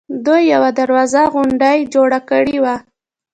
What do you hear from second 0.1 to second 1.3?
دوی یوه دروازه